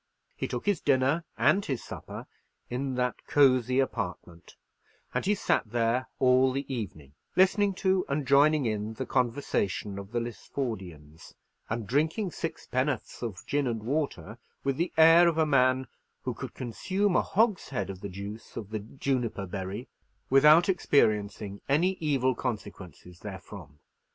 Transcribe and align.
He 0.35 0.47
took 0.47 0.65
his 0.65 0.81
dinner 0.81 1.25
and 1.37 1.63
his 1.63 1.83
supper 1.83 2.25
in 2.71 2.95
that 2.95 3.23
cosy 3.27 3.79
apartment; 3.79 4.55
and 5.13 5.23
he 5.27 5.35
sat 5.35 5.69
there 5.69 6.07
all 6.17 6.51
the 6.53 6.65
evening, 6.73 7.13
listening 7.35 7.75
to 7.75 8.03
and 8.09 8.25
joining 8.25 8.65
in 8.65 8.95
the 8.95 9.05
conversation 9.05 9.99
of 9.99 10.11
the 10.11 10.19
Lisfordians, 10.19 11.35
and 11.69 11.85
drinking 11.85 12.31
sixpenn'orths 12.31 13.21
of 13.21 13.45
gin 13.45 13.67
and 13.67 13.83
water, 13.83 14.39
with 14.63 14.77
the 14.77 14.91
air 14.97 15.27
of 15.27 15.37
a 15.37 15.45
man 15.45 15.85
who 16.23 16.33
could 16.33 16.55
consume 16.55 17.15
a 17.15 17.21
hogshead 17.21 17.91
of 17.91 18.01
the 18.01 18.09
juice 18.09 18.57
of 18.57 18.71
the 18.71 18.79
juniper 18.79 19.45
berry 19.45 19.87
without 20.31 20.67
experiencing 20.67 21.61
any 21.69 21.91
evil 21.99 22.33
consequences 22.33 23.19
therefrom. 23.19 23.77